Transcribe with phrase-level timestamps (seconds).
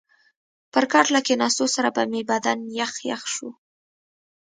[0.73, 3.49] پر کټ له کښېنستو سره به مې بدن یخ یخ شو.